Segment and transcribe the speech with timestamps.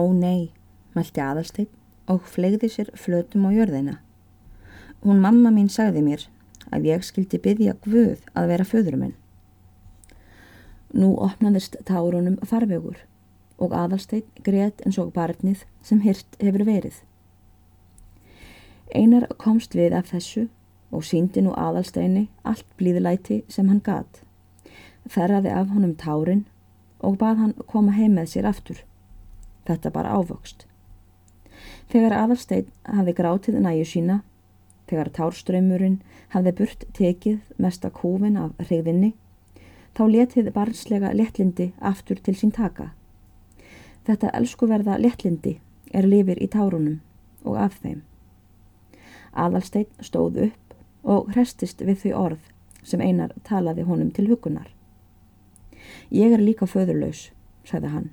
[0.00, 0.48] Ó nei,
[0.96, 1.68] mælti aðalsteinn
[2.08, 3.98] og flegði sér flötum á jörðina.
[5.04, 6.24] Hún mamma mín sagði mér
[6.72, 9.16] að ég skildi byggja Guð að vera föðurum minn.
[10.96, 13.02] Nú opnaðist tárunum farvegur
[13.60, 17.02] og aðalsteinn greiðt eins og barnið sem hirt hefur verið.
[18.96, 20.48] Einar komst við af þessu
[20.90, 24.24] og síndi nú aðalsteini allt blíðlæti sem hann gat.
[25.06, 26.46] Ferraði af honum tárin
[27.00, 28.80] og bað hann koma heim með sér aftur.
[29.70, 30.64] Þetta bara ávöxt.
[31.90, 34.16] Þegar aðalstein hafði grátið næju sína,
[34.90, 36.00] þegar tárströymurinn
[36.32, 39.12] hafði burt tekið mesta kúfin af hrigðinni,
[39.94, 42.90] þá letið barnslega lettlindi aftur til sín taka.
[44.06, 45.60] Þetta elskuverða lettlindi
[45.94, 46.98] er lifir í tárunum
[47.46, 48.02] og af þeim.
[49.30, 54.66] Aðalstein stóð upp og hrestist við þau orð sem einar talaði honum til hugunar.
[56.10, 57.28] Ég er líka föðurlaus,
[57.62, 58.10] sagði hann.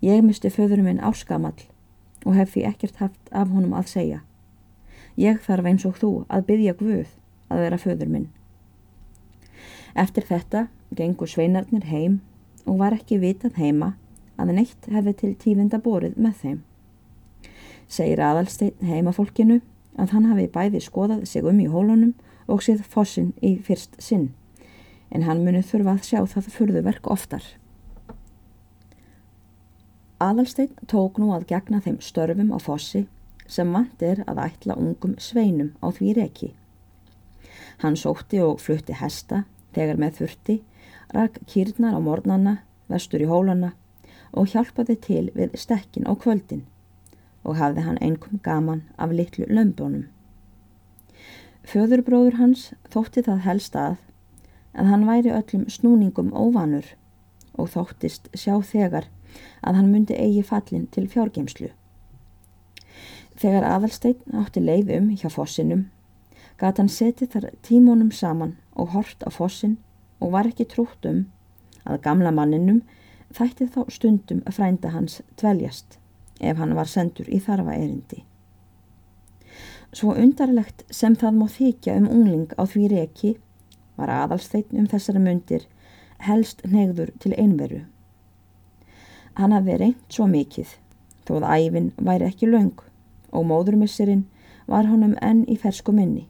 [0.00, 1.66] Ég misti föðurum minn áskamall
[2.24, 4.20] og hef því ekkert haft af honum að segja.
[5.20, 7.10] Ég þarf eins og þú að byggja Guð
[7.52, 8.30] að vera föður minn.
[9.92, 12.20] Eftir þetta gengur sveinarnir heim
[12.64, 13.92] og var ekki vitað heima
[14.40, 16.58] að neitt hefði til tífinda borið með þeim.
[17.90, 19.60] Segir aðalstein heimafólkinu
[20.00, 22.14] að hann hafi bæði skoðað sig um í hólunum
[22.48, 24.30] og séð fossin í fyrst sinn,
[25.10, 27.44] en hann muni þurfa að sjá það furðuverk oftar.
[30.20, 33.06] Aðalstein tók nú að gegna þeim störfum á fossi
[33.48, 36.50] sem vant er að ætla ungum sveinum á því reki.
[37.80, 40.56] Hann sótti og flutti hesta þegar með þurfti,
[41.16, 42.54] rak kýrnar á mornana,
[42.92, 43.72] vestur í hólana
[44.36, 46.66] og hjálpaði til við stekkin á kvöldin
[47.40, 50.04] og hafði hann einkum gaman af litlu lömbónum.
[51.64, 53.96] Föðurbróður hans þótti það helst að
[54.76, 56.92] að hann væri öllum snúningum óvanur
[57.58, 59.08] og þóttist sjá þegar
[59.62, 61.70] að hann myndi eigi fallin til fjárgeimslu.
[63.40, 65.86] Þegar aðalsteinn átti leið um hjá fossinum
[66.60, 69.78] gat hann setið þar tímónum saman og hort á fossin
[70.20, 71.22] og var ekki trútt um
[71.84, 72.82] að gamla manninum
[73.36, 75.96] þætti þá stundum að frænda hans dveljast
[76.40, 78.24] ef hann var sendur í þarfa erindi.
[79.92, 83.32] Svo undarlegt sem það má þykja um ungling á því reki
[83.98, 85.66] var aðalsteinn um þessari myndir
[86.26, 87.80] helst negður til einveru.
[89.38, 90.76] Hann hafði reynt svo mikið
[91.28, 92.80] þóð æfin væri ekki laung
[93.30, 94.24] og móðurmisserinn
[94.70, 96.26] var honum enn í fersku minni.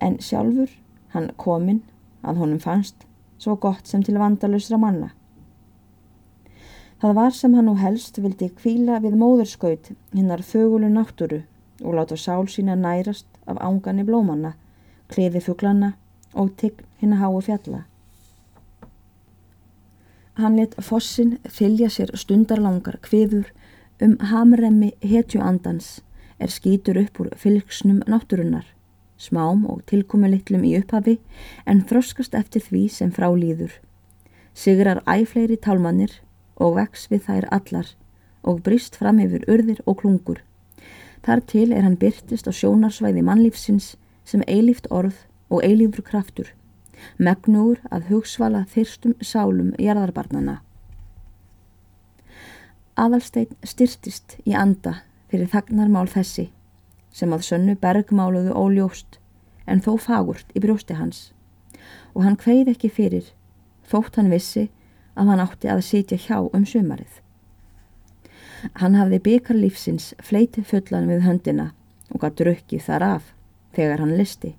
[0.00, 0.72] En sjálfur
[1.14, 1.82] hann kominn
[2.22, 3.06] að honum fannst
[3.38, 5.12] svo gott sem til vandalusra manna.
[7.00, 11.42] Það var sem hann nú helst vildi kvíla við móðurskaut hinnar þögulu náttúru
[11.84, 14.54] og láta sál sína nærast af ángan í blómanna,
[15.12, 15.92] kliði fugglanna
[16.34, 17.82] og tigg hinn að háu fjalla.
[20.36, 23.46] Hann let fossin fylja sér stundarlangar kviður
[24.04, 26.02] um hamremmi hetjuandans
[26.36, 28.66] er skýtur upp úr fylgsnum náttúrunnar,
[29.16, 31.14] smám og tilkomelitlum í upphafi
[31.64, 33.72] en þroskast eftir því sem frálýður.
[34.52, 36.18] Sigrar æfleiri tálmannir
[36.60, 37.94] og vex við þær allar
[38.44, 40.42] og brist fram yfir urðir og klungur.
[41.24, 43.94] Þar til er hann byrtist á sjónarsvæði mannlífsins
[44.28, 45.16] sem eilíft orð
[45.48, 46.52] og eilífur kraftur,
[47.18, 50.60] megnúr að hugsvala þyrstum sálum jarðarbarnana.
[52.96, 56.50] Aðalstein styrtist í anda fyrir þagnarmál þessi
[57.12, 59.18] sem að sönnu bergmáluðu óljóst
[59.66, 61.30] en þó fagurt í brjósti hans
[62.14, 63.30] og hann kveið ekki fyrir
[63.90, 64.68] þótt hann vissi
[65.16, 67.20] að hann átti að sitja hjá um sumarið.
[68.80, 71.70] Hann hafði byggar lífsins fleiti fullan við höndina
[72.12, 73.34] og gaf drukkið þar af
[73.76, 74.54] þegar hann listi.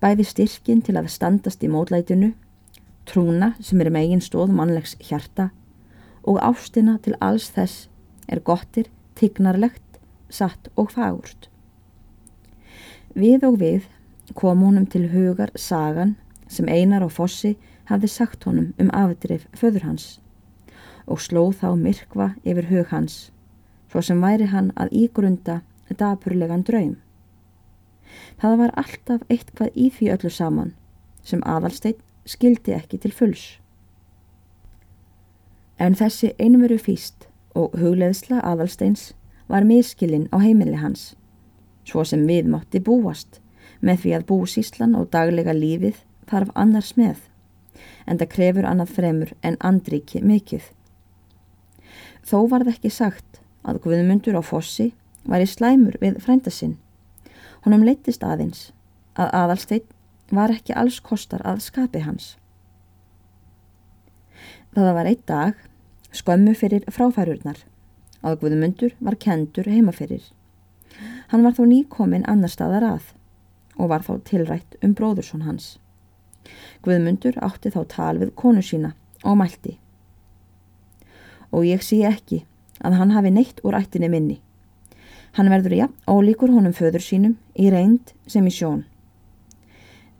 [0.00, 2.32] Bæði styrkin til að standast í mótlætinu,
[3.06, 5.50] trúna sem er megin stóð mannlegs hjarta
[6.22, 7.88] og ástina til alls þess
[8.28, 9.82] er gottir, tignarlegt,
[10.30, 11.48] satt og fagurt.
[13.14, 13.88] Við og við
[14.38, 16.14] kom honum til hugar sagan
[16.48, 17.56] sem einar á fossi
[17.90, 20.20] hafði sagt honum um afdrif föður hans
[21.10, 23.30] og slóð þá myrkva yfir hug hans,
[23.90, 25.56] svo sem væri hann að ígrunda
[25.90, 26.96] dapurlegan draum.
[28.40, 30.74] Það var alltaf eitthvað í því öllu saman
[31.26, 33.44] sem aðalsteinn skildi ekki til fulls.
[35.80, 39.12] En þessi einveru fýst og hugleðsla aðalsteins
[39.50, 41.14] var miskilinn á heimili hans,
[41.84, 43.40] svo sem við mátti búast
[43.80, 47.26] með því að búsíslan og daglega lífið þarf annars með
[48.06, 50.62] en það krefur annað fremur en andriki mikið.
[52.26, 54.90] Þó var það ekki sagt að Guðmundur á fossi
[55.24, 56.76] var í slæmur við frændasinn.
[57.64, 58.70] Honum leittist aðeins
[59.20, 59.88] að aðalsteit
[60.30, 62.36] var ekki alls kostar að skapi hans.
[64.74, 65.58] Það var eitt dag
[66.14, 67.64] skömmu fyrir fráfærurnar
[68.22, 70.22] að Guðmundur var kendur heimaferir.
[71.30, 73.12] Hann var þó nýkominn annar staðar að
[73.80, 75.78] og var þá tilrætt um bróðursson hans.
[76.84, 79.76] Guðmundur átti þá tal við konu sína og mælti.
[81.50, 82.44] Og ég sé ekki
[82.80, 84.38] að hann hafi neitt úr ættinni minni.
[85.38, 88.84] Hann verður ja, ólíkur honum föður sínum í reynd sem í sjón.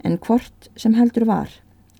[0.06, 1.50] En hvort sem heldur var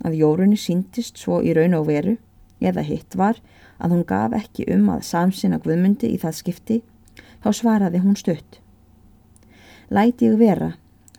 [0.06, 2.16] að jórunni síntist svo í raun og veru
[2.60, 3.40] eða hitt var
[3.80, 6.78] að hún gaf ekki um að samsina Guðmundi í það skipti,
[7.42, 8.60] þá svaraði hún stutt.
[9.90, 10.74] Læti ég vera,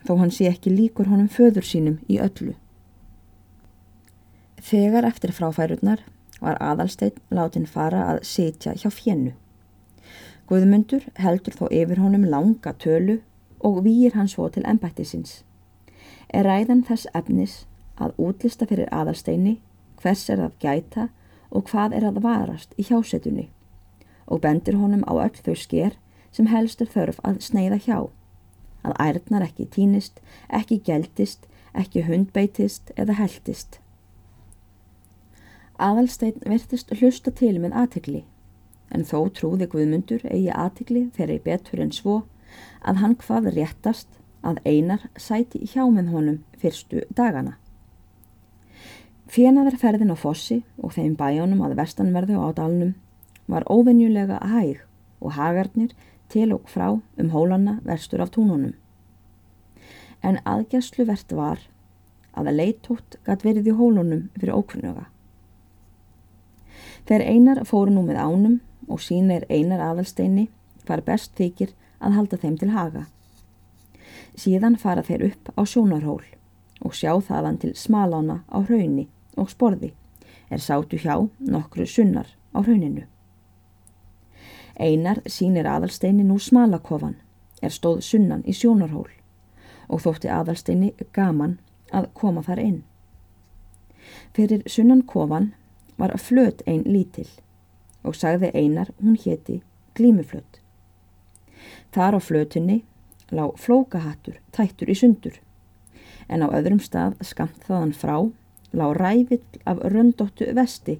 [0.06, 2.54] þó hann sé ekki líkur honum föður sínum í öllu.
[4.62, 6.04] Þegar eftir fráfærurnar
[6.42, 9.34] var aðalsteinn látin fara að setja hjá fjennu.
[10.50, 13.20] Guðmundur heldur þó yfir honum langa tölu
[13.62, 15.42] og výir hann svo til ennbættisins.
[16.34, 17.62] Er ræðan þess efnis
[18.02, 19.58] að útlista fyrir aðalsteini
[20.02, 21.08] hvers er að gæta
[21.50, 23.48] og hvað er að varast í hjásetunni
[24.26, 25.96] og bendir honum á öll þau sker
[26.32, 27.98] sem helstur þörf að sneiða hjá.
[28.82, 30.18] Að ærnar ekki týnist,
[30.48, 31.46] ekki geldist,
[31.76, 33.78] ekki hundbeitist eða heldist.
[35.78, 38.24] Aðalstein virtist hlusta til með aðtikli
[38.92, 42.18] en þó trúði Guðmundur eigi aðtikli þegar í betur en svo
[42.84, 47.56] að hann hvað réttast að einar sæti hjá með honum fyrstu dagana.
[49.32, 52.94] Fjenaver ferðin á fossi og þeim bæjónum að vestanverðu á dalnum
[53.48, 54.82] var óvenjulega hæg
[55.22, 55.94] og hagarnir
[56.32, 58.74] til og frá um hólanna verstur af túnunum.
[60.22, 61.62] En aðgæslu verðt var
[62.32, 65.06] að að leitótt gatt verið í hólunum fyrir ókunnuga.
[67.08, 68.60] Þeir einar fóru nú með ánum
[68.92, 70.48] og sínir einar aðalsteini
[70.86, 71.72] hvar best þykir
[72.02, 73.06] að halda þeim til haga.
[74.36, 76.24] Síðan fara þeir upp á sjónarhól
[76.82, 79.92] og sjá þaðan til smalána á hraunni og sporði
[80.50, 83.06] er sátu hjá nokkru sunnar á hrauninu.
[84.76, 87.16] Einar sínir aðalsteini nú smalakofan
[87.62, 89.10] er stóð sunnan í sjónarhól
[89.88, 91.58] og þótti aðalsteini gaman
[91.92, 92.80] að koma þar inn.
[94.34, 95.52] Fyrir sunnan kofan
[96.00, 97.28] var flöt einn lítill
[98.02, 99.60] og sagði einar hún héti
[99.98, 100.60] glímuflöt.
[101.92, 102.82] Þar á flötunni
[103.32, 105.38] lág flókahattur tættur í sundur
[106.28, 108.16] en á öðrum stað skamt þaðan frá
[108.72, 110.98] lág rævill af röndóttu vesti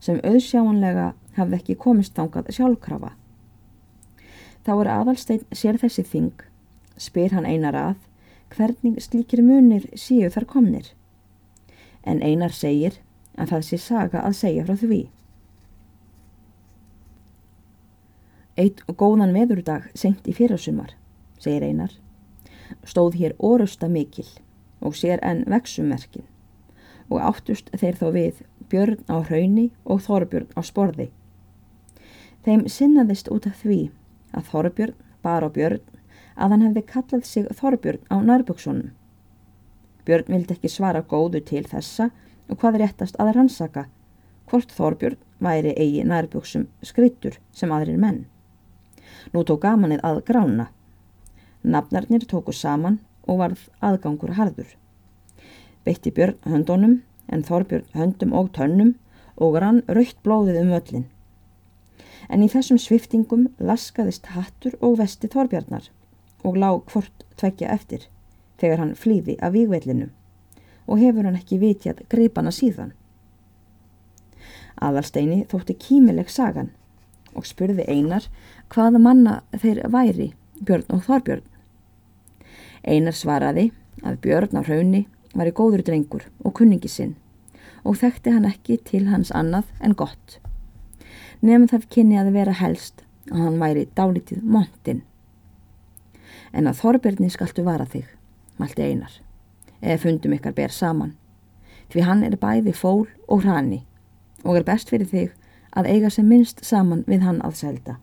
[0.00, 3.14] sem auðsjáanlega hafði ekki komist þangað sjálfkrafa.
[4.64, 6.36] Þá er aðalstein sér þessi þing,
[6.96, 7.96] spyr hann einar að
[8.54, 10.92] hvernig slíkir munir síu þar komnir.
[12.04, 13.00] En einar segir
[13.40, 15.00] að það sé saga að segja frá því.
[18.54, 20.92] Eitt góðan veðurdag senkt í fyrrasumar,
[21.42, 21.90] segir einar,
[22.86, 24.28] stóð hér orusta mikil
[24.78, 26.26] og sér enn vexumerkin
[27.10, 31.08] og áttust þeir þá við björn á hrauni og þorbjörn á sporði.
[32.46, 33.80] Þeim sinnaðist út af því
[34.30, 35.82] að þorbjörn bar á björn
[36.34, 38.92] að hann hefði kallað sig þorbjörn á nærböksunum.
[40.06, 42.10] Björn vildi ekki svara góðu til þessa
[42.46, 43.88] og hvað réttast að rannsaka
[44.46, 48.24] hvort þorbjörn væri eigi nærböksum skrittur sem aðrir menn.
[49.32, 50.70] Nú tók gamanið að grána.
[51.62, 54.74] Nafnarnir tóku saman og varð aðgangur harður
[55.84, 56.94] beitti Björn höndunum
[57.32, 58.94] en Þorbjörn höndum og tönnum
[59.36, 61.06] og rann raukt blóðið um öllin.
[62.32, 65.90] En í þessum sviftingum laskaðist hattur og vesti Þorbjarnar
[66.44, 68.06] og lág hvort tveggja eftir
[68.60, 70.08] þegar hann flýði af vígvellinu
[70.86, 72.94] og hefur hann ekki vitjað greipana síðan.
[74.80, 76.72] Aðalsteini þótti kímileg sagan
[77.34, 78.28] og spurði einar
[78.72, 81.44] hvaða manna þeir væri Björn og Þorbjörn.
[82.84, 83.70] Einar svaraði
[84.04, 87.16] að Björn á hraunni var í góður drengur og kunningi sinn
[87.84, 90.38] og þekkti hann ekki til hans annað en gott.
[91.44, 95.02] Nefn það kynni að vera helst að hann væri dálítið montinn.
[96.54, 98.06] En að Þorbirni skaltu vara þig,
[98.60, 99.12] malti einar,
[99.82, 101.16] eða fundum ykkar ber saman,
[101.92, 103.82] því hann er bæði fól og hrani
[104.44, 105.32] og er best fyrir þig
[105.74, 107.96] að eiga sem minnst saman við hann að selda.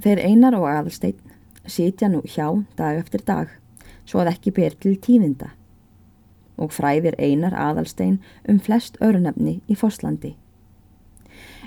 [0.00, 1.18] Þeir einar og aðalsteinn
[1.66, 3.50] sitja nú hjá dag eftir dag
[4.08, 5.50] svo að ekki ber til tífinda
[6.60, 10.34] og fræðir einar aðalstein um flest örnefni í Foslandi.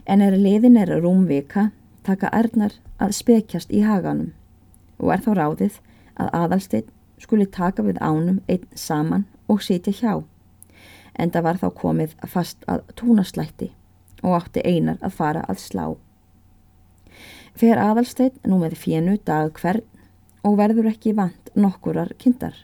[0.06, 1.70] En er liðin er rúmvika
[2.04, 4.34] taka erðnar að spekjast í haganum
[5.00, 5.80] og er þá ráðið
[6.20, 10.14] að aðalstein skuli taka við ánum einn saman og sitja hjá
[11.20, 13.70] en það var þá komið fast að túnaslætti
[14.24, 15.86] og átti einar að fara að slá.
[17.54, 19.86] Fer aðalstein nú með fjennu dag hvern
[20.44, 22.56] og verður ekki vant nokkurar kindar.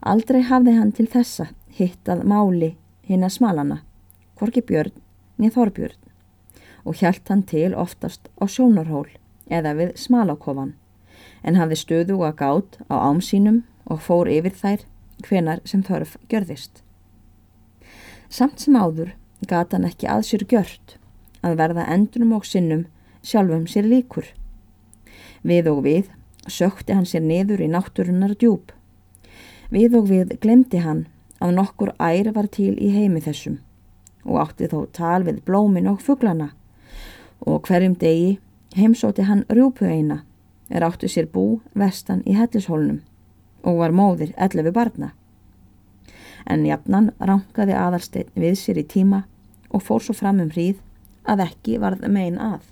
[0.00, 2.74] Aldrei hafði hann til þessa hittað máli
[3.08, 3.80] hinn að smalana,
[4.38, 4.94] hvorki björn
[5.38, 6.04] niður þorbjörn
[6.88, 9.08] og hjælt hann til oftast á sjónarhól
[9.50, 10.74] eða við smalakofan
[11.42, 14.84] en hafði stöðu að gát á ámsínum og fór yfir þær
[15.26, 16.82] hvenar sem þörf gjörðist.
[18.28, 19.14] Samt sem áður
[19.48, 20.96] gata hann ekki að sér gjört
[21.42, 22.86] að verða endunum og sinnum
[23.22, 24.26] sjálfum sér líkur.
[25.42, 26.10] Við og við
[26.48, 28.72] sökti hann sér niður í náttúrunnar djúb.
[29.70, 31.06] Við og við glemdi hann
[31.38, 33.58] að nokkur æri var til í heimi þessum
[34.28, 36.50] og átti þó tal við blómin og fugglana
[37.46, 38.38] og hverjum degi
[38.76, 40.22] heimsóti hann rjúpu eina
[40.68, 43.00] er áttu sér bú vestan í hellishólnum
[43.62, 45.12] og var móðir ellefi barna.
[46.46, 49.24] En jafnan rankaði aðalsteinn við sér í tíma
[49.68, 50.78] og fór svo fram um hríð
[51.28, 52.62] að ekki varð megin að.